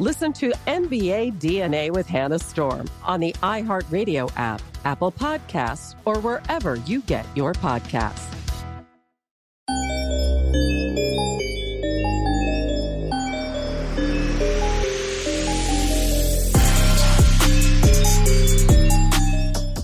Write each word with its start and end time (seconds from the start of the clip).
Listen 0.00 0.32
to 0.32 0.50
NBA 0.66 1.34
DNA 1.38 1.88
with 1.92 2.08
Hannah 2.08 2.40
Storm 2.40 2.90
on 3.04 3.20
the 3.20 3.32
iHeartRadio 3.44 4.28
app, 4.36 4.60
Apple 4.84 5.12
Podcasts, 5.12 5.94
or 6.04 6.18
wherever 6.18 6.74
you 6.74 7.00
get 7.02 7.24
your 7.36 7.52
podcasts. 7.52 8.28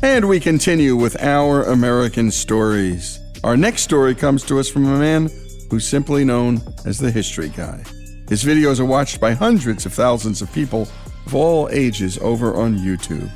And 0.02 0.28
we 0.28 0.40
continue 0.40 0.96
with 0.96 1.22
our 1.22 1.62
American 1.62 2.32
stories. 2.32 3.20
Our 3.44 3.56
next 3.56 3.82
story 3.82 4.16
comes 4.16 4.42
to 4.46 4.58
us 4.58 4.68
from 4.68 4.86
a 4.86 4.98
man 4.98 5.30
who's 5.70 5.86
simply 5.86 6.24
known 6.24 6.60
as 6.84 6.98
the 6.98 7.12
History 7.12 7.50
Guy. 7.50 7.84
His 8.30 8.44
videos 8.44 8.78
are 8.78 8.84
watched 8.84 9.20
by 9.20 9.32
hundreds 9.32 9.84
of 9.86 9.92
thousands 9.92 10.40
of 10.40 10.52
people 10.52 10.86
of 11.26 11.34
all 11.34 11.68
ages 11.72 12.16
over 12.18 12.54
on 12.54 12.78
YouTube. 12.78 13.28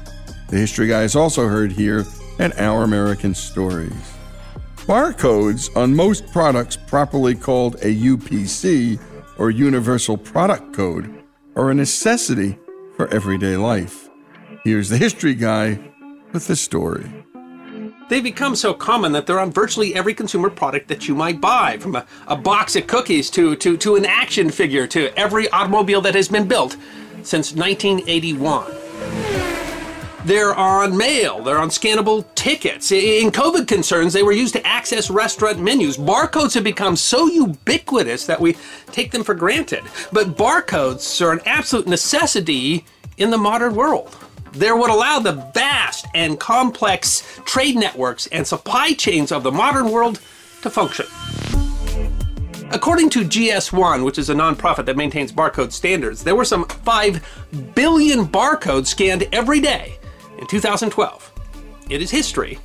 The 0.49 0.57
History 0.57 0.87
Guy 0.87 1.03
is 1.03 1.17
also 1.17 1.49
heard 1.49 1.73
here 1.73 2.05
at 2.39 2.57
Our 2.61 2.85
American 2.85 3.35
Stories. 3.35 3.93
Barcodes 4.87 5.69
on 5.77 5.97
most 5.97 6.29
products, 6.29 6.77
properly 6.77 7.35
called 7.35 7.75
a 7.77 7.93
UPC 7.93 9.01
or 9.37 9.51
Universal 9.51 10.19
Product 10.19 10.73
Code, 10.73 11.25
are 11.57 11.73
a 11.73 11.75
necessity 11.75 12.57
for 12.97 13.09
everyday 13.09 13.57
life. 13.57 14.09
Here's 14.63 14.91
the 14.91 14.97
History 14.97 15.35
Guy 15.35 15.77
with 16.33 16.47
the 16.47 16.55
story. 16.55 17.24
They've 18.09 18.23
become 18.23 18.55
so 18.55 18.75
common 18.75 19.13
that 19.13 19.27
they're 19.27 19.41
on 19.41 19.51
virtually 19.51 19.95
every 19.95 20.13
consumer 20.13 20.51
product 20.51 20.89
that 20.89 21.09
you 21.09 21.15
might 21.15 21.41
buy, 21.41 21.79
from 21.79 21.97
a, 21.97 22.07
a 22.27 22.37
box 22.37 22.77
of 22.77 22.87
cookies 22.87 23.31
to, 23.31 23.57
to, 23.57 23.79
to 23.79 23.97
an 23.97 24.05
action 24.05 24.51
figure 24.51 24.87
to 24.89 25.17
every 25.19 25.49
automobile 25.51 26.03
that 26.03 26.15
has 26.15 26.29
been 26.29 26.47
built 26.47 26.77
since 27.23 27.55
1981. 27.55 28.71
They're 30.27 30.55
on 30.55 30.97
mail, 30.97 31.43
they're 31.43 31.59
on 31.59 31.69
scannable 31.69 32.27
tickets. 32.35 32.93
In 32.93 33.31
COVID 33.31 33.67
concerns, 33.67 34.13
they 34.13 34.23
were 34.23 34.33
used 34.33 34.55
to 34.55 34.67
access 34.67 35.11
restaurant 35.11 35.59
menus. 35.61 35.97
Barcodes 35.97 36.55
have 36.55 36.65
become 36.65 36.97
so 36.97 37.27
ubiquitous 37.27 38.27
that 38.27 38.41
we 38.41 38.57
take 38.93 39.13
them 39.13 39.25
for 39.25 39.35
granted. 39.35 39.83
But 40.13 40.37
barcodes 40.37 41.25
are 41.25 41.33
an 41.33 41.41
absolute 41.47 41.87
necessity 41.87 42.85
in 43.17 43.31
the 43.31 43.39
modern 43.39 43.75
world. 43.75 44.17
They're 44.55 44.77
what 44.77 44.91
allow 44.91 45.19
the 45.19 45.33
vast 45.53 46.07
and 46.15 46.39
complex 46.39 47.41
trade 47.45 47.77
networks 47.77 48.27
and 48.29 48.47
supply 48.47 48.93
chains 48.93 49.33
of 49.33 49.43
the 49.43 49.51
modern 49.51 49.91
world 49.91 50.21
to 50.63 50.71
function. 50.71 51.07
According 52.71 53.11
to 53.11 53.25
GS1, 53.25 54.05
which 54.05 54.19
is 54.19 54.31
a 54.31 54.35
nonprofit 54.35 54.87
that 54.87 54.97
maintains 54.97 55.33
barcode 55.33 55.73
standards, 55.73 56.25
there 56.25 56.35
were 56.35 56.45
some 56.45 56.65
5 56.65 57.73
billion 57.75 58.27
barcodes 58.27 58.87
scanned 58.87 59.29
every 59.33 59.61
day 59.61 59.99
in 60.39 60.47
2012. 60.47 61.33
It 61.91 62.01
is 62.01 62.11
history 62.11 62.59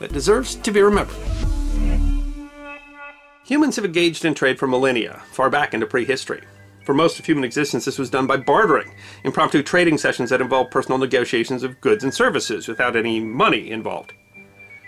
that 0.00 0.12
deserves 0.12 0.56
to 0.56 0.70
be 0.70 0.82
remembered. 0.82 1.16
Humans 3.44 3.76
have 3.76 3.84
engaged 3.84 4.24
in 4.24 4.34
trade 4.34 4.58
for 4.58 4.66
millennia, 4.66 5.22
far 5.32 5.50
back 5.50 5.74
into 5.74 5.86
prehistory. 5.86 6.42
For 6.84 6.94
most 6.94 7.18
of 7.18 7.24
human 7.24 7.44
existence, 7.44 7.86
this 7.86 7.98
was 7.98 8.10
done 8.10 8.26
by 8.26 8.36
bartering, 8.36 8.90
impromptu 9.24 9.62
trading 9.62 9.96
sessions 9.96 10.30
that 10.30 10.42
involved 10.42 10.70
personal 10.70 10.98
negotiations 10.98 11.62
of 11.62 11.80
goods 11.80 12.04
and 12.04 12.12
services 12.12 12.68
without 12.68 12.94
any 12.94 13.20
money 13.20 13.70
involved. 13.70 14.12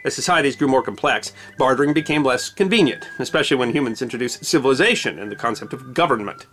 As 0.05 0.15
societies 0.15 0.57
grew 0.57 0.69
more 0.69 0.83
complex, 0.83 1.33
bartering 1.59 1.93
became 1.93 2.23
less 2.23 2.51
convenient, 2.51 3.09
especially 3.19 3.57
when 3.57 3.73
humans 3.73 4.03
introduced 4.03 4.45
civilization 4.45 5.19
and 5.19 5.33
the 5.33 5.37
concept 5.37 5.73
of 5.73 5.95
government. 5.95 6.47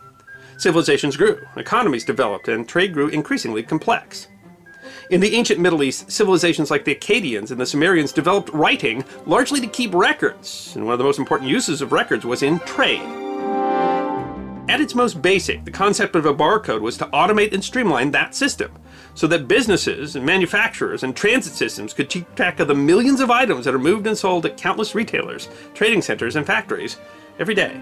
Civilizations 0.58 1.18
grew, 1.18 1.40
economies 1.58 2.06
developed, 2.06 2.48
and 2.48 2.68
trade 2.68 2.94
grew 2.94 3.09
increasingly 3.09 3.64
complex. 3.64 4.30
In 5.09 5.20
the 5.20 5.36
ancient 5.36 5.59
Middle 5.59 5.84
East, 5.84 6.09
civilizations 6.09 6.72
like 6.72 6.86
the 6.86 6.96
Akkadians 6.96 7.52
and 7.52 7.59
the 7.59 7.66
Sumerians 7.66 8.14
developed 8.14 8.50
writing 8.50 9.03
largely 9.26 9.59
to 9.59 9.68
keep 9.68 9.94
records, 9.94 10.74
and 10.76 10.86
one 10.86 10.94
of 10.94 11.00
the 11.00 11.06
most 11.06 11.20
important 11.20 11.50
uses 11.50 11.82
of 11.82 11.92
records 11.92 12.26
was 12.26 12.44
in 12.44 12.59
trade. 12.59 13.22
At 14.69 14.79
its 14.79 14.96
most 14.96 15.22
basic, 15.22 15.66
the 15.66 15.72
concept 15.72 16.16
of 16.16 16.25
a 16.25 16.34
barcode 16.34 16.79
was 16.79 16.97
to 16.97 17.06
automate 17.07 17.53
and 17.53 17.62
streamline 17.62 18.12
that 18.12 18.34
system 18.34 18.72
so 19.14 19.28
that 19.28 19.47
businesses 19.47 20.16
and 20.16 20.26
manufacturers 20.26 21.03
and 21.03 21.14
transit 21.14 21.53
systems 21.53 21.93
could 21.93 22.09
keep 22.09 22.34
track 22.35 22.61
of 22.61 22.70
the 22.70 22.73
millions 22.73 23.20
of 23.20 23.29
items 23.29 23.66
that 23.66 23.76
are 23.76 23.79
moved 23.79 24.08
and 24.08 24.17
sold 24.17 24.46
at 24.46 24.55
countless 24.55 24.96
retailers, 24.96 25.49
trading 25.73 26.02
centers, 26.02 26.38
and 26.38 26.47
factories 26.47 26.97
every 27.40 27.53
day. 27.53 27.73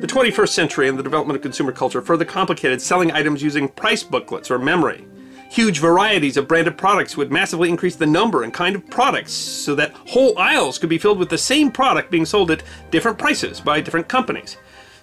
The 0.00 0.06
21st 0.08 0.48
century 0.48 0.88
and 0.88 0.98
the 0.98 1.02
development 1.02 1.36
of 1.36 1.42
consumer 1.42 1.72
culture 1.72 2.02
further 2.02 2.24
complicated 2.24 2.82
selling 2.82 3.12
items 3.12 3.40
using 3.40 3.68
price 3.68 4.02
booklets 4.02 4.50
or 4.50 4.58
memory. 4.58 5.06
Huge 5.48 5.78
varieties 5.78 6.36
of 6.36 6.48
branded 6.48 6.76
products 6.76 7.16
would 7.16 7.30
massively 7.30 7.68
increase 7.68 7.94
the 7.94 8.04
number 8.04 8.42
and 8.42 8.52
kind 8.52 8.74
of 8.74 8.90
products 8.90 9.32
so 9.32 9.76
that 9.76 9.92
whole 9.92 10.36
aisles 10.38 10.76
could 10.76 10.88
be 10.88 10.98
filled 10.98 11.20
with 11.20 11.30
the 11.30 11.38
same 11.38 11.70
product 11.70 12.10
being 12.10 12.26
sold 12.26 12.50
at 12.50 12.64
different 12.90 13.16
prices 13.16 13.60
by 13.60 13.80
different 13.80 14.08
companies. 14.08 14.56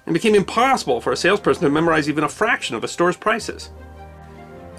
It 0.05 0.13
became 0.13 0.35
impossible 0.35 0.99
for 0.99 1.13
a 1.13 1.17
salesperson 1.17 1.63
to 1.63 1.69
memorize 1.69 2.09
even 2.09 2.25
a 2.25 2.29
fraction 2.29 2.75
of 2.75 2.83
a 2.83 2.89
store's 2.89 3.15
prices. 3.15 3.69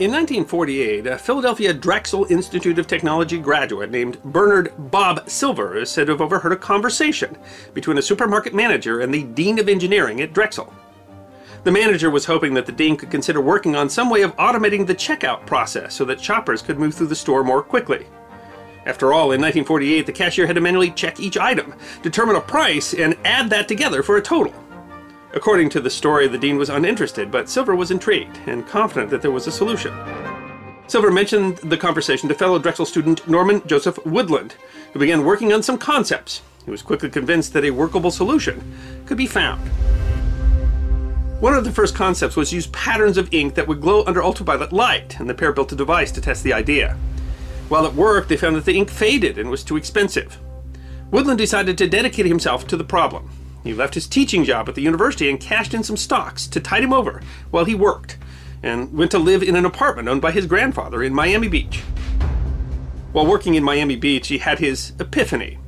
In 0.00 0.10
1948, 0.10 1.06
a 1.06 1.16
Philadelphia 1.16 1.72
Drexel 1.72 2.26
Institute 2.28 2.80
of 2.80 2.88
Technology 2.88 3.38
graduate 3.38 3.90
named 3.90 4.20
Bernard 4.24 4.72
Bob 4.90 5.30
Silver 5.30 5.76
is 5.76 5.88
said 5.88 6.06
to 6.06 6.12
have 6.12 6.20
overheard 6.20 6.52
a 6.52 6.56
conversation 6.56 7.38
between 7.74 7.96
a 7.96 8.02
supermarket 8.02 8.52
manager 8.54 9.00
and 9.00 9.14
the 9.14 9.22
dean 9.22 9.58
of 9.60 9.68
engineering 9.68 10.20
at 10.20 10.32
Drexel. 10.32 10.74
The 11.62 11.70
manager 11.70 12.10
was 12.10 12.26
hoping 12.26 12.54
that 12.54 12.66
the 12.66 12.72
dean 12.72 12.96
could 12.96 13.10
consider 13.10 13.40
working 13.40 13.76
on 13.76 13.88
some 13.88 14.10
way 14.10 14.22
of 14.22 14.36
automating 14.36 14.84
the 14.86 14.96
checkout 14.96 15.46
process 15.46 15.94
so 15.94 16.04
that 16.06 16.20
shoppers 16.20 16.60
could 16.60 16.78
move 16.78 16.94
through 16.94 17.06
the 17.06 17.14
store 17.14 17.44
more 17.44 17.62
quickly. 17.62 18.06
After 18.86 19.12
all, 19.12 19.32
in 19.32 19.40
1948, 19.40 20.06
the 20.06 20.12
cashier 20.12 20.46
had 20.46 20.56
to 20.56 20.60
manually 20.60 20.90
check 20.90 21.20
each 21.20 21.38
item, 21.38 21.72
determine 22.02 22.36
a 22.36 22.40
price, 22.40 22.94
and 22.94 23.16
add 23.24 23.48
that 23.50 23.68
together 23.68 24.02
for 24.02 24.16
a 24.16 24.22
total. 24.22 24.52
According 25.34 25.70
to 25.70 25.80
the 25.80 25.90
story, 25.90 26.28
the 26.28 26.38
dean 26.38 26.58
was 26.58 26.70
uninterested, 26.70 27.32
but 27.32 27.48
Silver 27.48 27.74
was 27.74 27.90
intrigued 27.90 28.38
and 28.46 28.64
confident 28.64 29.10
that 29.10 29.20
there 29.20 29.32
was 29.32 29.48
a 29.48 29.52
solution. 29.52 29.92
Silver 30.86 31.10
mentioned 31.10 31.56
the 31.56 31.76
conversation 31.76 32.28
to 32.28 32.36
fellow 32.36 32.60
Drexel 32.60 32.86
student 32.86 33.26
Norman 33.26 33.60
Joseph 33.66 33.98
Woodland, 34.06 34.54
who 34.92 35.00
began 35.00 35.24
working 35.24 35.52
on 35.52 35.60
some 35.60 35.76
concepts. 35.76 36.40
He 36.64 36.70
was 36.70 36.82
quickly 36.82 37.10
convinced 37.10 37.52
that 37.52 37.64
a 37.64 37.72
workable 37.72 38.12
solution 38.12 38.76
could 39.06 39.16
be 39.16 39.26
found. 39.26 39.60
One 41.40 41.54
of 41.54 41.64
the 41.64 41.72
first 41.72 41.96
concepts 41.96 42.36
was 42.36 42.50
to 42.50 42.54
use 42.54 42.68
patterns 42.68 43.18
of 43.18 43.34
ink 43.34 43.56
that 43.56 43.66
would 43.66 43.80
glow 43.80 44.04
under 44.06 44.22
ultraviolet 44.22 44.72
light, 44.72 45.18
and 45.18 45.28
the 45.28 45.34
pair 45.34 45.52
built 45.52 45.72
a 45.72 45.76
device 45.76 46.12
to 46.12 46.20
test 46.20 46.44
the 46.44 46.52
idea. 46.52 46.96
While 47.68 47.86
at 47.86 47.94
work, 47.94 48.28
they 48.28 48.36
found 48.36 48.54
that 48.54 48.66
the 48.66 48.78
ink 48.78 48.88
faded 48.88 49.36
and 49.36 49.50
was 49.50 49.64
too 49.64 49.76
expensive. 49.76 50.38
Woodland 51.10 51.38
decided 51.38 51.76
to 51.78 51.88
dedicate 51.88 52.26
himself 52.26 52.68
to 52.68 52.76
the 52.76 52.84
problem. 52.84 53.28
He 53.64 53.72
left 53.72 53.94
his 53.94 54.06
teaching 54.06 54.44
job 54.44 54.68
at 54.68 54.74
the 54.74 54.82
university 54.82 55.30
and 55.30 55.40
cashed 55.40 55.72
in 55.72 55.82
some 55.82 55.96
stocks 55.96 56.46
to 56.48 56.60
tide 56.60 56.84
him 56.84 56.92
over 56.92 57.22
while 57.50 57.64
he 57.64 57.74
worked, 57.74 58.18
and 58.62 58.92
went 58.92 59.10
to 59.12 59.18
live 59.18 59.42
in 59.42 59.56
an 59.56 59.64
apartment 59.64 60.06
owned 60.06 60.20
by 60.20 60.32
his 60.32 60.46
grandfather 60.46 61.02
in 61.02 61.14
Miami 61.14 61.48
Beach. 61.48 61.80
While 63.12 63.26
working 63.26 63.54
in 63.54 63.64
Miami 63.64 63.96
Beach, 63.96 64.28
he 64.28 64.38
had 64.38 64.58
his 64.58 64.92
epiphany. 65.00 65.58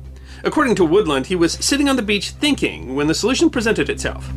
According 0.43 0.75
to 0.75 0.85
Woodland, 0.85 1.25
he 1.25 1.35
was 1.35 1.53
sitting 1.53 1.89
on 1.89 1.95
the 1.95 2.03
beach 2.03 2.29
thinking 2.29 2.95
when 2.95 3.07
the 3.07 3.15
solution 3.15 3.49
presented 3.49 3.89
itself. 3.89 4.31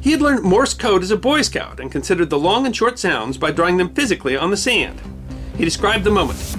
He 0.00 0.12
had 0.12 0.22
learned 0.22 0.42
Morse 0.42 0.72
code 0.72 1.02
as 1.02 1.10
a 1.10 1.16
Boy 1.16 1.42
Scout 1.42 1.80
and 1.80 1.92
considered 1.92 2.30
the 2.30 2.38
long 2.38 2.64
and 2.64 2.74
short 2.74 2.98
sounds 2.98 3.36
by 3.36 3.50
drawing 3.50 3.76
them 3.76 3.92
physically 3.92 4.36
on 4.36 4.50
the 4.50 4.56
sand. 4.56 5.02
He 5.58 5.64
described 5.64 6.04
the 6.04 6.10
moment. 6.10 6.56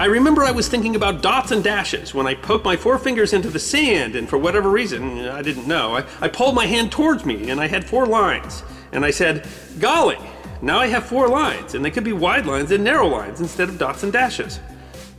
I 0.00 0.04
remember 0.04 0.44
I 0.44 0.52
was 0.52 0.68
thinking 0.68 0.94
about 0.94 1.22
dots 1.22 1.50
and 1.50 1.64
dashes 1.64 2.14
when 2.14 2.24
I 2.24 2.34
poked 2.34 2.64
my 2.64 2.76
four 2.76 2.98
fingers 2.98 3.32
into 3.32 3.50
the 3.50 3.58
sand, 3.58 4.14
and 4.14 4.28
for 4.28 4.38
whatever 4.38 4.70
reason, 4.70 5.26
I 5.28 5.42
didn't 5.42 5.66
know, 5.66 5.96
I, 5.96 6.04
I 6.20 6.28
pulled 6.28 6.54
my 6.54 6.66
hand 6.66 6.92
towards 6.92 7.26
me 7.26 7.50
and 7.50 7.60
I 7.60 7.66
had 7.66 7.84
four 7.84 8.06
lines. 8.06 8.62
And 8.92 9.04
I 9.04 9.10
said, 9.10 9.48
Golly, 9.80 10.16
now 10.62 10.78
I 10.78 10.86
have 10.86 11.04
four 11.04 11.26
lines, 11.28 11.74
and 11.74 11.84
they 11.84 11.90
could 11.90 12.04
be 12.04 12.12
wide 12.12 12.46
lines 12.46 12.70
and 12.70 12.84
narrow 12.84 13.08
lines 13.08 13.40
instead 13.40 13.68
of 13.68 13.76
dots 13.76 14.04
and 14.04 14.12
dashes. 14.12 14.60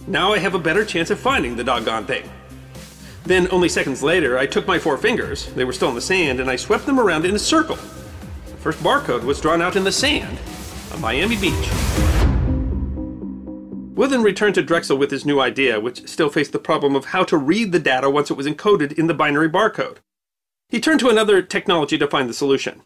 Now 0.08 0.32
I 0.32 0.40
have 0.40 0.56
a 0.56 0.60
better 0.60 0.86
chance 0.86 1.10
of 1.10 1.20
finding 1.20 1.58
the 1.58 1.64
doggone 1.66 2.06
thing. 2.06 2.30
Then, 3.26 3.50
only 3.52 3.68
seconds 3.68 4.02
later, 4.02 4.38
I 4.38 4.46
took 4.46 4.66
my 4.66 4.80
four 4.80 4.98
fingers, 4.98 5.48
they 5.56 5.66
were 5.66 5.74
still 5.74 5.90
in 5.90 5.96
the 5.96 6.02
sand, 6.02 6.40
and 6.40 6.50
I 6.50 6.56
swept 6.56 6.86
them 6.86 7.02
around 7.02 7.26
in 7.26 7.36
a 7.36 7.40
circle. 7.40 7.76
The 7.76 8.58
first 8.58 8.80
barcode 8.80 9.24
was 9.24 9.42
drawn 9.42 9.62
out 9.62 9.76
in 9.76 9.84
the 9.84 9.92
sand 9.92 10.40
on 10.94 11.02
Miami 11.02 11.38
Beach. 11.38 12.19
Woodland 14.00 14.24
returned 14.24 14.56
to 14.56 14.64
Drexel 14.64 14.98
with 14.98 15.12
his 15.12 15.26
new 15.26 15.42
idea, 15.42 15.78
which 15.78 16.08
still 16.08 16.30
faced 16.30 16.54
the 16.54 16.58
problem 16.58 16.96
of 16.96 17.08
how 17.08 17.26
to 17.26 17.36
read 17.36 17.74
the 17.74 17.80
data 17.80 18.10
once 18.10 18.32
it 18.32 18.38
was 18.38 18.48
encoded 18.48 18.94
in 18.94 19.08
the 19.08 19.14
binary 19.14 19.50
barcode. 19.50 19.98
He 20.70 20.80
turned 20.80 21.02
to 21.02 21.10
another 21.10 21.42
technology 21.42 21.98
to 21.98 22.08
find 22.08 22.30
the 22.30 22.34
solution. 22.34 22.82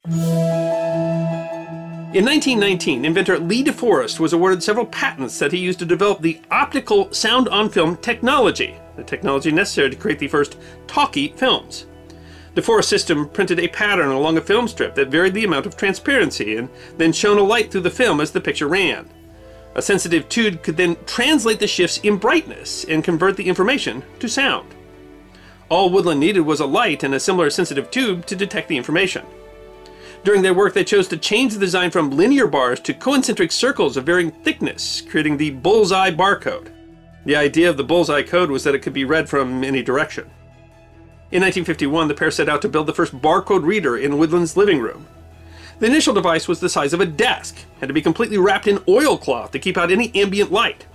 In 2.15 2.25
1919, 2.25 3.05
inventor 3.05 3.37
Lee 3.37 3.63
DeForest 3.63 4.19
was 4.19 4.33
awarded 4.33 4.63
several 4.63 4.87
patents 4.87 5.37
that 5.37 5.51
he 5.51 5.59
used 5.59 5.77
to 5.77 5.85
develop 5.85 6.19
the 6.19 6.41
optical 6.49 7.13
sound 7.13 7.47
on 7.47 7.69
film 7.69 7.95
technology, 7.97 8.75
the 8.95 9.03
technology 9.03 9.51
necessary 9.51 9.91
to 9.91 9.95
create 9.95 10.17
the 10.17 10.27
first 10.27 10.57
talkie 10.87 11.27
films. 11.37 11.85
DeForest's 12.55 12.89
system 12.89 13.29
printed 13.29 13.59
a 13.59 13.67
pattern 13.67 14.09
along 14.09 14.39
a 14.39 14.41
film 14.41 14.67
strip 14.67 14.95
that 14.95 15.09
varied 15.09 15.35
the 15.35 15.45
amount 15.45 15.67
of 15.67 15.77
transparency 15.77 16.57
and 16.57 16.69
then 16.97 17.13
shone 17.13 17.37
a 17.37 17.43
light 17.43 17.69
through 17.69 17.81
the 17.81 17.91
film 17.91 18.19
as 18.19 18.31
the 18.31 18.41
picture 18.41 18.67
ran. 18.67 19.07
A 19.75 19.81
sensitive 19.81 20.29
tube 20.29 20.61
could 20.61 20.77
then 20.77 20.97
translate 21.05 21.59
the 21.59 21.67
shifts 21.67 21.97
in 21.99 22.17
brightness 22.17 22.83
and 22.83 23.03
convert 23.03 23.37
the 23.37 23.47
information 23.47 24.03
to 24.19 24.29
sound. 24.29 24.73
All 25.69 25.89
Woodland 25.89 26.19
needed 26.19 26.41
was 26.41 26.59
a 26.59 26.65
light 26.65 27.03
and 27.03 27.15
a 27.15 27.19
similar 27.19 27.49
sensitive 27.49 27.89
tube 27.89 28.25
to 28.27 28.35
detect 28.35 28.67
the 28.67 28.77
information. 28.77 29.25
During 30.23 30.41
their 30.41 30.53
work, 30.53 30.73
they 30.73 30.83
chose 30.83 31.07
to 31.09 31.17
change 31.17 31.53
the 31.53 31.59
design 31.59 31.91
from 31.91 32.11
linear 32.11 32.47
bars 32.47 32.79
to 32.81 32.93
concentric 32.93 33.51
circles 33.51 33.97
of 33.97 34.05
varying 34.05 34.31
thickness, 34.31 35.01
creating 35.01 35.37
the 35.37 35.51
bullseye 35.51 36.11
barcode. 36.11 36.71
The 37.25 37.35
idea 37.35 37.69
of 37.69 37.77
the 37.77 37.83
bullseye 37.83 38.23
code 38.23 38.51
was 38.51 38.63
that 38.63 38.75
it 38.75 38.79
could 38.79 38.93
be 38.93 39.05
read 39.05 39.27
from 39.27 39.63
any 39.63 39.81
direction. 39.81 40.25
In 41.31 41.41
1951, 41.41 42.07
the 42.07 42.13
pair 42.13 42.29
set 42.29 42.47
out 42.47 42.61
to 42.61 42.69
build 42.69 42.85
the 42.85 42.93
first 42.93 43.19
barcode 43.19 43.65
reader 43.65 43.97
in 43.97 44.17
Woodland's 44.17 44.55
living 44.55 44.79
room. 44.79 45.07
The 45.79 45.87
initial 45.87 46.13
device 46.13 46.47
was 46.47 46.59
the 46.59 46.69
size 46.69 46.93
of 46.93 47.01
a 47.01 47.05
desk, 47.05 47.57
had 47.79 47.87
to 47.87 47.93
be 47.93 48.01
completely 48.01 48.37
wrapped 48.37 48.67
in 48.67 48.83
oilcloth 48.87 49.51
to 49.51 49.59
keep 49.59 49.77
out 49.77 49.91
any 49.91 50.11
ambient 50.15 50.51
light. 50.51 50.85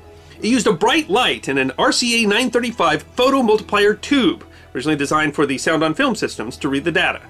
It 0.41 0.47
used 0.47 0.67
a 0.67 0.73
bright 0.73 1.11
light 1.11 1.49
and 1.49 1.59
an 1.59 1.71
RCA 1.71 2.23
935 2.23 3.17
photomultiplier 3.17 4.01
tube, 4.01 4.45
originally 4.75 4.97
designed 4.97 5.35
for 5.35 5.47
the 5.47 5.59
sound 5.59 5.83
on 5.83 5.95
film 5.95 6.15
systems, 6.15 6.57
to 6.59 6.69
read 6.69 6.85
the 6.85 6.93
data. 6.93 7.21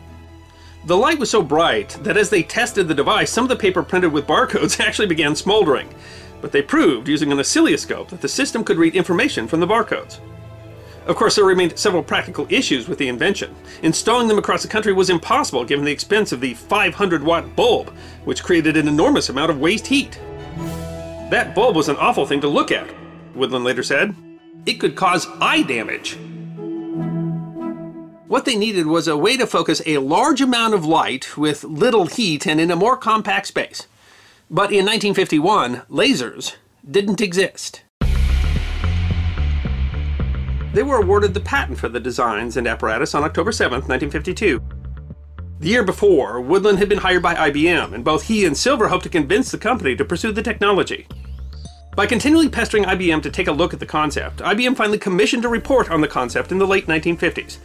The 0.85 0.97
light 0.97 1.19
was 1.19 1.31
so 1.31 1.43
bright 1.43 1.91
that 2.03 2.17
as 2.17 2.31
they 2.31 2.43
tested 2.43 2.87
the 2.87 2.95
device, 2.95 3.31
some 3.31 3.45
of 3.45 3.49
the 3.49 3.57
paper 3.57 3.83
printed 3.83 4.13
with 4.13 4.27
barcodes 4.27 4.79
actually 4.87 5.09
began 5.09 5.35
smoldering, 5.35 5.93
but 6.41 6.53
they 6.53 6.63
proved, 6.63 7.09
using 7.09 7.33
an 7.33 7.41
oscilloscope, 7.41 8.09
that 8.11 8.21
the 8.21 8.29
system 8.29 8.63
could 8.63 8.79
read 8.79 8.95
information 8.95 9.49
from 9.49 9.61
the 9.61 9.67
barcodes. 9.67 10.21
Of 11.09 11.17
course, 11.17 11.37
there 11.37 11.45
remained 11.47 11.79
several 11.79 12.03
practical 12.03 12.47
issues 12.51 12.87
with 12.87 12.99
the 12.99 13.09
invention. 13.09 13.55
Installing 13.83 14.29
them 14.29 14.39
across 14.39 14.61
the 14.61 14.69
country 14.69 14.93
was 14.93 15.09
impossible 15.09 15.65
given 15.65 15.87
the 15.87 15.91
expense 15.91 16.33
of 16.33 16.43
the 16.43 16.53
500 16.53 17.23
watt 17.23 17.57
bulb, 17.57 17.89
which 18.27 18.45
created 18.45 18.77
an 18.77 18.89
enormous 18.89 19.31
amount 19.31 19.51
of 19.51 19.59
waste 19.59 19.87
heat. 19.87 20.21
That 21.31 21.55
bulb 21.55 21.77
was 21.77 21.89
an 21.89 21.97
awful 21.97 22.27
thing 22.27 22.43
to 22.43 22.49
look 22.49 22.71
at, 22.71 22.87
Woodland 23.35 23.65
later 23.65 23.83
said. 23.83 24.15
It 24.67 24.75
could 24.75 24.97
cause 24.97 25.27
eye 25.41 25.63
damage. 25.63 26.19
What 28.27 28.45
they 28.45 28.57
needed 28.57 28.87
was 28.87 29.09
a 29.09 29.17
way 29.17 29.39
to 29.39 29.47
focus 29.47 29.81
a 29.87 29.97
large 29.97 30.43
amount 30.43 30.75
of 30.75 30.85
light 30.85 31.39
with 31.39 31.65
little 31.65 32.05
heat 32.05 32.47
and 32.47 32.61
in 32.61 32.71
a 32.71 32.77
more 32.77 32.99
compact 32.99 33.47
space. 33.47 33.87
But 34.51 34.73
in 34.73 34.85
1951, 34.85 35.85
lasers 35.89 36.57
didn't 36.89 37.23
exist. 37.23 37.83
They 40.79 40.85
were 40.85 40.99
awarded 41.03 41.35
the 41.35 41.41
patent 41.41 41.77
for 41.77 41.89
the 41.89 41.99
designs 41.99 42.57
and 42.57 42.69
apparatus 42.69 43.13
on 43.13 43.25
October 43.25 43.51
7, 43.51 43.81
1952. 43.89 44.63
The 45.59 45.69
year 45.69 45.83
before, 45.83 46.41
Woodland 46.41 46.79
had 46.79 46.89
been 46.89 46.99
hired 46.99 47.21
by 47.21 47.35
IBM, 47.35 47.93
and 47.93 48.05
both 48.05 48.29
he 48.29 48.45
and 48.45 48.57
Silver 48.57 48.87
hoped 48.87 49.03
to 49.03 49.09
convince 49.09 49.51
the 49.51 49.59
company 49.59 49.97
to 49.97 50.05
pursue 50.05 50.31
the 50.31 50.41
technology. 50.41 51.09
By 51.97 52.07
continually 52.07 52.49
pestering 52.49 52.85
IBM 52.85 53.25
to 53.25 53.31
take 53.33 53.49
a 53.49 53.53
look 53.53 53.75
at 53.75 53.81
the 53.81 53.87
concept, 53.87 54.39
IBM 54.39 54.77
finally 54.77 54.99
commissioned 54.99 55.45
a 55.45 55.49
report 55.49 55.91
on 55.91 56.01
the 56.01 56.07
concept 56.07 56.53
in 56.53 56.59
the 56.59 56.67
late 56.69 56.87
1950s, 56.87 57.59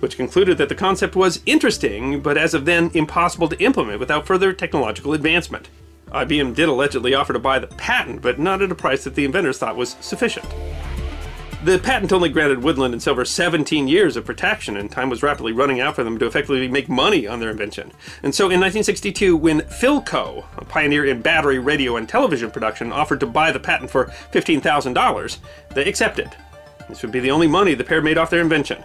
which 0.00 0.16
concluded 0.16 0.58
that 0.58 0.68
the 0.68 0.74
concept 0.74 1.14
was 1.14 1.42
interesting, 1.46 2.20
but 2.20 2.36
as 2.36 2.52
of 2.52 2.64
then 2.64 2.90
impossible 2.94 3.48
to 3.48 3.62
implement 3.62 4.00
without 4.00 4.26
further 4.26 4.52
technological 4.52 5.12
advancement. 5.12 5.70
IBM 6.08 6.56
did 6.56 6.68
allegedly 6.68 7.14
offer 7.14 7.32
to 7.32 7.38
buy 7.38 7.60
the 7.60 7.68
patent, 7.68 8.22
but 8.22 8.40
not 8.40 8.60
at 8.60 8.72
a 8.72 8.74
price 8.74 9.04
that 9.04 9.14
the 9.14 9.24
inventors 9.24 9.58
thought 9.58 9.76
was 9.76 9.94
sufficient. 10.00 10.46
The 11.66 11.80
patent 11.80 12.12
only 12.12 12.28
granted 12.28 12.62
Woodland 12.62 12.94
and 12.94 13.02
Silver 13.02 13.24
17 13.24 13.88
years 13.88 14.16
of 14.16 14.24
protection, 14.24 14.76
and 14.76 14.88
time 14.88 15.10
was 15.10 15.24
rapidly 15.24 15.50
running 15.50 15.80
out 15.80 15.96
for 15.96 16.04
them 16.04 16.16
to 16.20 16.24
effectively 16.24 16.68
make 16.68 16.88
money 16.88 17.26
on 17.26 17.40
their 17.40 17.50
invention. 17.50 17.90
And 18.22 18.32
so 18.32 18.44
in 18.44 18.60
1962, 18.60 19.36
when 19.36 19.62
Philco, 19.62 20.44
a 20.58 20.64
pioneer 20.64 21.06
in 21.06 21.22
battery, 21.22 21.58
radio, 21.58 21.96
and 21.96 22.08
television 22.08 22.52
production, 22.52 22.92
offered 22.92 23.18
to 23.18 23.26
buy 23.26 23.50
the 23.50 23.58
patent 23.58 23.90
for 23.90 24.04
$15,000, 24.30 25.38
they 25.70 25.88
accepted. 25.88 26.30
This 26.88 27.02
would 27.02 27.10
be 27.10 27.18
the 27.18 27.32
only 27.32 27.48
money 27.48 27.74
the 27.74 27.82
pair 27.82 28.00
made 28.00 28.16
off 28.16 28.30
their 28.30 28.42
invention. 28.42 28.80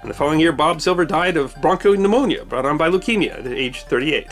And 0.00 0.08
the 0.08 0.14
following 0.14 0.40
year, 0.40 0.52
Bob 0.52 0.80
Silver 0.80 1.04
died 1.04 1.36
of 1.36 1.54
bronchopneumonia 1.56 2.48
brought 2.48 2.64
on 2.64 2.78
by 2.78 2.88
leukemia 2.88 3.40
at 3.40 3.46
age 3.46 3.82
38. 3.82 4.28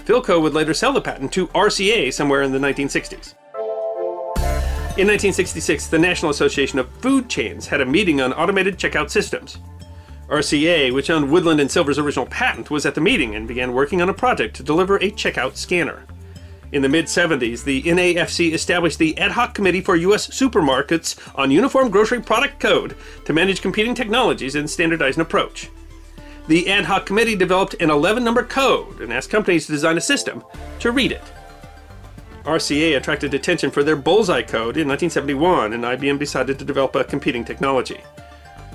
Philco 0.00 0.42
would 0.42 0.54
later 0.54 0.74
sell 0.74 0.92
the 0.92 1.00
patent 1.00 1.30
to 1.34 1.46
RCA 1.46 2.12
somewhere 2.12 2.42
in 2.42 2.50
the 2.50 2.58
1960s. 2.58 3.34
In 4.98 5.08
1966, 5.08 5.86
the 5.86 5.98
National 5.98 6.30
Association 6.30 6.78
of 6.78 6.86
Food 6.98 7.30
Chains 7.30 7.66
had 7.66 7.80
a 7.80 7.86
meeting 7.86 8.20
on 8.20 8.34
automated 8.34 8.76
checkout 8.76 9.08
systems. 9.08 9.56
RCA, 10.28 10.92
which 10.92 11.08
owned 11.08 11.30
Woodland 11.30 11.60
and 11.60 11.70
Silver's 11.70 11.98
original 11.98 12.26
patent, 12.26 12.70
was 12.70 12.84
at 12.84 12.94
the 12.94 13.00
meeting 13.00 13.34
and 13.34 13.48
began 13.48 13.72
working 13.72 14.02
on 14.02 14.10
a 14.10 14.14
project 14.14 14.54
to 14.56 14.62
deliver 14.62 14.96
a 14.96 15.10
checkout 15.10 15.56
scanner. 15.56 16.04
In 16.72 16.82
the 16.82 16.90
mid 16.90 17.06
70s, 17.06 17.64
the 17.64 17.82
NAFC 17.84 18.52
established 18.52 18.98
the 18.98 19.16
Ad 19.16 19.30
Hoc 19.30 19.54
Committee 19.54 19.80
for 19.80 19.96
U.S. 19.96 20.28
Supermarkets 20.28 21.18
on 21.38 21.50
Uniform 21.50 21.88
Grocery 21.88 22.20
Product 22.20 22.60
Code 22.60 22.94
to 23.24 23.32
manage 23.32 23.62
competing 23.62 23.94
technologies 23.94 24.56
and 24.56 24.68
standardize 24.68 25.16
an 25.16 25.22
approach. 25.22 25.70
The 26.48 26.70
Ad 26.70 26.84
Hoc 26.84 27.06
Committee 27.06 27.36
developed 27.36 27.76
an 27.80 27.88
11 27.88 28.22
number 28.22 28.42
code 28.42 29.00
and 29.00 29.10
asked 29.10 29.30
companies 29.30 29.64
to 29.64 29.72
design 29.72 29.96
a 29.96 30.02
system 30.02 30.44
to 30.80 30.92
read 30.92 31.12
it. 31.12 31.22
RCA 32.44 32.96
attracted 32.96 33.34
attention 33.34 33.70
for 33.70 33.84
their 33.84 33.94
Bullseye 33.94 34.42
code 34.42 34.76
in 34.76 34.88
1971, 34.88 35.72
and 35.74 35.84
IBM 35.84 36.18
decided 36.18 36.58
to 36.58 36.64
develop 36.64 36.96
a 36.96 37.04
competing 37.04 37.44
technology. 37.44 38.02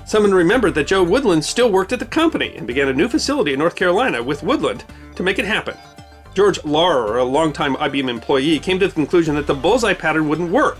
Someone 0.06 0.32
remembered 0.32 0.74
that 0.74 0.86
Joe 0.86 1.02
Woodland 1.02 1.44
still 1.44 1.70
worked 1.70 1.92
at 1.92 1.98
the 1.98 2.06
company 2.06 2.56
and 2.56 2.66
began 2.66 2.88
a 2.88 2.94
new 2.94 3.08
facility 3.08 3.52
in 3.52 3.58
North 3.58 3.76
Carolina 3.76 4.22
with 4.22 4.42
Woodland 4.42 4.84
to 5.16 5.22
make 5.22 5.38
it 5.38 5.44
happen. 5.44 5.76
George 6.32 6.64
Laurer, 6.64 7.18
a 7.18 7.24
longtime 7.24 7.74
IBM 7.76 8.08
employee, 8.08 8.58
came 8.58 8.78
to 8.78 8.88
the 8.88 8.94
conclusion 8.94 9.34
that 9.34 9.46
the 9.46 9.54
bullseye 9.54 9.92
pattern 9.92 10.28
wouldn't 10.28 10.50
work. 10.50 10.78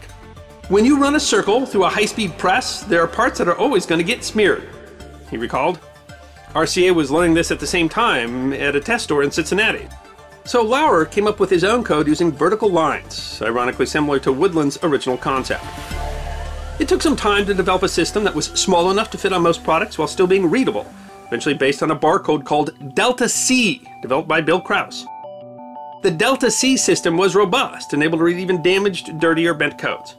When 0.69 0.87
you 0.87 0.99
run 0.99 1.15
a 1.15 1.21
circle 1.21 1.67
through 1.67 1.85
a 1.85 1.91
high 1.91 2.07
speed 2.07 2.39
press, 2.39 2.85
there 2.85 3.03
are 3.03 3.07
parts 3.07 3.37
that 3.39 3.49
are 3.49 3.57
always 3.57 3.85
going 3.85 3.99
to 3.99 4.05
get 4.05 4.25
smeared, 4.25 4.67
he 5.31 5.37
recalled. 5.37 5.79
RCA 6.55 6.95
was 6.95 7.11
learning 7.11 7.35
this 7.35 7.51
at 7.51 7.61
the 7.61 7.67
same 7.67 7.91
time 7.91 8.55
at 8.55 8.77
a 8.77 8.81
test 8.81 9.05
store 9.05 9.23
in 9.23 9.31
Cincinnati. 9.31 9.89
So 10.49 10.63
Laurer 10.63 11.05
came 11.05 11.27
up 11.27 11.41
with 11.41 11.51
his 11.51 11.63
own 11.63 11.85
code 11.85 12.09
using 12.09 12.33
vertical 12.33 12.71
lines, 12.71 13.39
ironically 13.43 13.85
similar 13.85 14.19
to 14.21 14.33
Woodland's 14.33 14.79
original 14.83 15.19
concept. 15.19 15.63
It 16.79 16.89
took 16.89 17.03
some 17.03 17.17
time 17.17 17.45
to 17.45 17.53
develop 17.53 17.83
a 17.83 17.89
system 17.89 18.25
that 18.25 18.35
was 18.35 18.47
small 18.47 18.91
enough 18.91 19.11
to 19.11 19.19
fit 19.19 19.35
on 19.35 19.43
most 19.43 19.63
products 19.63 19.99
while 19.99 20.09
still 20.09 20.27
being 20.27 20.49
readable, 20.49 20.91
eventually 21.27 21.55
based 21.55 21.83
on 21.83 21.91
a 21.91 21.97
barcode 21.97 22.47
called 22.47 22.95
Delta 22.95 23.29
C, 23.29 23.87
developed 24.01 24.27
by 24.27 24.41
Bill 24.41 24.59
Krause. 24.59 25.05
The 26.01 26.11
Delta 26.11 26.51
C 26.51 26.79
system 26.79 27.19
was 27.19 27.35
robust 27.35 27.93
and 27.93 28.03
able 28.03 28.17
to 28.17 28.25
read 28.25 28.39
even 28.39 28.63
damaged, 28.63 29.21
dirty, 29.21 29.47
or 29.47 29.53
bent 29.53 29.77
codes. 29.77 30.17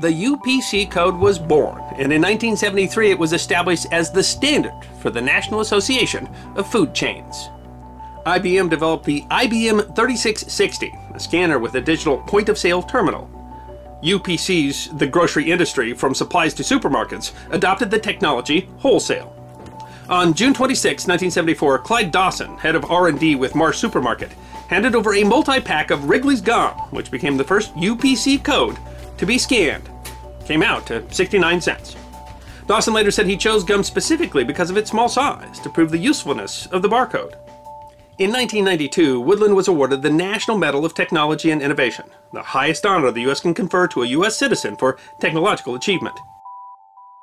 The 0.00 0.10
UPC 0.10 0.90
code 0.90 1.16
was 1.16 1.38
born, 1.38 1.78
and 1.92 2.12
in 2.12 2.20
1973 2.20 3.12
it 3.12 3.18
was 3.18 3.32
established 3.32 3.86
as 3.92 4.10
the 4.10 4.22
standard 4.22 4.74
for 5.00 5.08
the 5.08 5.22
National 5.22 5.60
Association 5.60 6.28
of 6.54 6.70
Food 6.70 6.94
Chains. 6.94 7.48
IBM 8.26 8.70
developed 8.70 9.04
the 9.04 9.22
IBM 9.30 9.94
3660, 9.94 10.92
a 11.14 11.20
scanner 11.20 11.58
with 11.58 11.74
a 11.74 11.80
digital 11.80 12.18
point 12.18 12.48
of 12.48 12.56
sale 12.56 12.82
terminal. 12.82 13.30
UPCs, 14.02 14.98
the 14.98 15.06
grocery 15.06 15.50
industry 15.50 15.92
from 15.92 16.14
supplies 16.14 16.54
to 16.54 16.62
supermarkets, 16.62 17.32
adopted 17.50 17.90
the 17.90 17.98
technology 17.98 18.68
wholesale. 18.78 19.30
On 20.08 20.32
June 20.32 20.54
26, 20.54 21.04
1974, 21.06 21.78
Clyde 21.78 22.12
Dawson, 22.12 22.56
head 22.58 22.74
of 22.74 22.90
R&D 22.90 23.36
with 23.36 23.54
Marsh 23.54 23.78
Supermarket, 23.78 24.32
handed 24.68 24.94
over 24.94 25.14
a 25.14 25.24
multi-pack 25.24 25.90
of 25.90 26.08
Wrigley's 26.08 26.40
gum, 26.40 26.72
which 26.90 27.10
became 27.10 27.36
the 27.36 27.44
first 27.44 27.74
UPC 27.74 28.42
code 28.42 28.78
to 29.18 29.26
be 29.26 29.36
scanned. 29.38 29.88
Came 30.46 30.62
out 30.62 30.86
to 30.86 31.10
69 31.12 31.60
cents. 31.60 31.96
Dawson 32.66 32.94
later 32.94 33.10
said 33.10 33.26
he 33.26 33.36
chose 33.36 33.64
gum 33.64 33.82
specifically 33.82 34.44
because 34.44 34.70
of 34.70 34.78
its 34.78 34.90
small 34.90 35.08
size 35.08 35.58
to 35.60 35.68
prove 35.68 35.90
the 35.90 35.98
usefulness 35.98 36.66
of 36.66 36.80
the 36.80 36.88
barcode. 36.88 37.34
In 38.16 38.30
1992, 38.30 39.20
Woodland 39.20 39.56
was 39.56 39.66
awarded 39.66 40.02
the 40.02 40.08
National 40.08 40.56
Medal 40.56 40.84
of 40.84 40.94
Technology 40.94 41.50
and 41.50 41.60
Innovation, 41.60 42.04
the 42.32 42.42
highest 42.42 42.86
honor 42.86 43.10
the 43.10 43.22
U.S. 43.22 43.40
can 43.40 43.54
confer 43.54 43.88
to 43.88 44.04
a 44.04 44.06
U.S. 44.06 44.36
citizen 44.36 44.76
for 44.76 44.96
technological 45.18 45.74
achievement. 45.74 46.16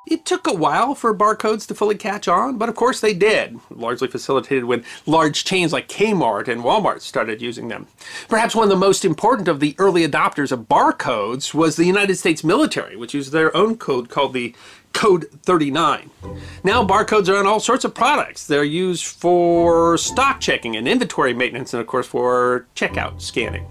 It 0.06 0.26
took 0.26 0.48
a 0.48 0.52
while 0.52 0.96
for 0.96 1.14
barcodes 1.14 1.66
to 1.68 1.74
fully 1.74 1.94
catch 1.94 2.26
on, 2.26 2.58
but 2.58 2.68
of 2.68 2.74
course 2.74 3.00
they 3.00 3.14
did, 3.14 3.60
largely 3.70 4.08
facilitated 4.08 4.64
when 4.64 4.84
large 5.06 5.44
chains 5.44 5.72
like 5.72 5.88
Kmart 5.88 6.48
and 6.48 6.62
Walmart 6.62 7.02
started 7.02 7.40
using 7.40 7.68
them. 7.68 7.86
Perhaps 8.28 8.56
one 8.56 8.64
of 8.64 8.70
the 8.70 8.76
most 8.76 9.04
important 9.04 9.46
of 9.46 9.60
the 9.60 9.76
early 9.78 10.06
adopters 10.06 10.50
of 10.50 10.68
barcodes 10.68 11.54
was 11.54 11.76
the 11.76 11.84
United 11.84 12.16
States 12.16 12.42
military, 12.42 12.96
which 12.96 13.14
used 13.14 13.30
their 13.30 13.56
own 13.56 13.76
code 13.76 14.08
called 14.08 14.32
the 14.32 14.54
Code 14.92 15.28
39. 15.44 16.10
Now 16.64 16.84
barcodes 16.86 17.28
are 17.28 17.36
on 17.36 17.46
all 17.46 17.60
sorts 17.60 17.84
of 17.84 17.94
products. 17.94 18.46
They're 18.46 18.64
used 18.64 19.04
for 19.06 19.96
stock 19.96 20.40
checking 20.40 20.76
and 20.76 20.86
inventory 20.86 21.32
maintenance 21.32 21.72
and 21.72 21.80
of 21.80 21.86
course 21.86 22.06
for 22.06 22.66
checkout 22.74 23.22
scanning. 23.22 23.66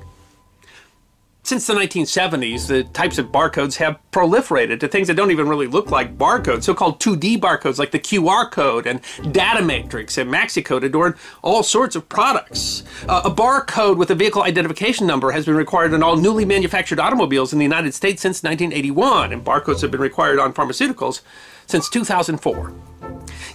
Since 1.52 1.68
the 1.68 1.74
1970s, 1.74 2.68
the 2.68 2.86
types 2.86 3.18
of 3.18 3.26
barcodes 3.26 3.76
have 3.76 4.00
proliferated 4.14 4.80
to 4.80 4.88
things 4.88 5.10
that 5.10 5.16
don't 5.16 5.32
even 5.32 5.50
really 5.50 5.68
look 5.68 5.92
like 5.92 6.18
barcodes, 6.18 6.64
so-called 6.64 7.02
2D 7.02 7.42
barcodes 7.42 7.78
like 7.78 7.92
the 7.92 8.00
QR 8.00 8.50
code 8.50 8.88
and 8.88 9.02
Data 9.34 9.62
Matrix 9.62 10.18
and 10.18 10.32
MaxiCode 10.32 10.84
adorn 10.84 11.14
all 11.42 11.62
sorts 11.62 11.98
of 11.98 12.08
products. 12.08 12.84
Uh, 13.06 13.24
a 13.26 13.30
barcode 13.30 13.98
with 13.98 14.10
a 14.12 14.16
vehicle 14.16 14.44
identification 14.44 15.06
number 15.06 15.32
has 15.32 15.46
been 15.46 15.56
required 15.56 15.94
on 15.94 16.02
all 16.02 16.16
newly 16.16 16.46
manufactured 16.46 17.02
automobiles 17.02 17.52
in 17.52 17.60
the 17.60 17.66
United 17.66 17.94
States 17.94 18.22
since 18.22 18.42
1981, 18.44 19.34
and 19.34 19.44
barcodes 19.44 19.82
have 19.82 19.92
been 19.92 20.00
required 20.00 20.40
on 20.40 20.54
pharmaceuticals 20.54 21.20
since 21.68 21.90
2004 21.90 22.74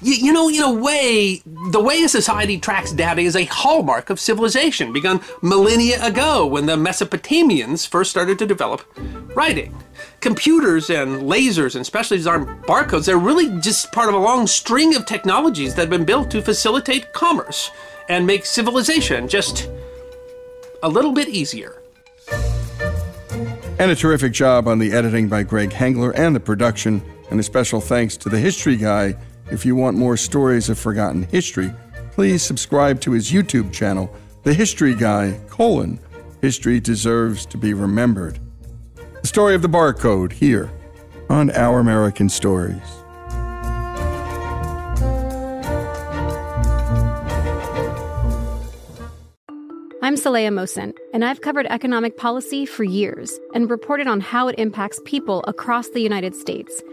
you, 0.02 0.14
you 0.14 0.32
know, 0.32 0.48
in 0.48 0.62
a 0.62 0.72
way, 0.72 1.42
the 1.70 1.80
way 1.80 2.02
a 2.02 2.08
society 2.08 2.58
tracks 2.58 2.92
data 2.92 3.20
is 3.20 3.36
a 3.36 3.44
hallmark 3.44 4.10
of 4.10 4.20
civilization, 4.20 4.92
begun 4.92 5.20
millennia 5.42 6.04
ago 6.04 6.46
when 6.46 6.66
the 6.66 6.76
Mesopotamians 6.76 7.86
first 7.86 8.10
started 8.10 8.38
to 8.38 8.46
develop 8.46 8.82
writing. 9.34 9.74
Computers 10.20 10.90
and 10.90 11.22
lasers 11.22 11.76
and 11.76 11.84
specially 11.84 12.18
designed 12.18 12.46
barcodes, 12.64 13.06
they're 13.06 13.18
really 13.18 13.60
just 13.60 13.92
part 13.92 14.08
of 14.08 14.14
a 14.14 14.18
long 14.18 14.46
string 14.46 14.94
of 14.94 15.06
technologies 15.06 15.74
that 15.74 15.82
have 15.82 15.90
been 15.90 16.04
built 16.04 16.30
to 16.30 16.42
facilitate 16.42 17.12
commerce 17.12 17.70
and 18.08 18.26
make 18.26 18.46
civilization 18.46 19.28
just 19.28 19.68
a 20.82 20.88
little 20.88 21.12
bit 21.12 21.28
easier. 21.28 21.82
And 23.78 23.90
a 23.90 23.94
terrific 23.94 24.32
job 24.32 24.68
on 24.68 24.78
the 24.78 24.92
editing 24.92 25.28
by 25.28 25.42
Greg 25.42 25.70
Hengler 25.70 26.12
and 26.16 26.34
the 26.34 26.40
production, 26.40 27.02
and 27.30 27.38
a 27.38 27.42
special 27.42 27.80
thanks 27.80 28.16
to 28.18 28.28
the 28.28 28.38
history 28.38 28.76
guy 28.76 29.16
if 29.50 29.64
you 29.64 29.76
want 29.76 29.96
more 29.96 30.16
stories 30.16 30.68
of 30.68 30.78
forgotten 30.78 31.22
history, 31.24 31.72
please 32.10 32.42
subscribe 32.42 33.00
to 33.02 33.12
his 33.12 33.30
YouTube 33.30 33.72
channel, 33.72 34.12
The 34.42 34.52
History 34.52 34.94
Guy, 34.94 35.38
colon, 35.48 36.00
History 36.40 36.80
Deserves 36.80 37.46
to 37.46 37.58
be 37.58 37.72
Remembered. 37.72 38.40
The 39.20 39.26
story 39.26 39.54
of 39.54 39.62
the 39.62 39.68
barcode 39.68 40.32
here 40.32 40.70
on 41.28 41.50
Our 41.50 41.78
American 41.78 42.28
Stories. 42.28 42.82
I'm 50.02 50.14
Saleha 50.14 50.50
Mohsin, 50.50 50.96
and 51.12 51.24
I've 51.24 51.40
covered 51.40 51.66
economic 51.66 52.16
policy 52.16 52.64
for 52.64 52.84
years 52.84 53.38
and 53.54 53.68
reported 53.68 54.06
on 54.06 54.20
how 54.20 54.46
it 54.46 54.56
impacts 54.58 55.00
people 55.04 55.44
across 55.46 55.88
the 55.88 56.00
United 56.00 56.34
States– 56.34 56.82